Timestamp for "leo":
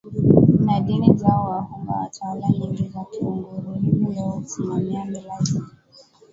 4.13-4.29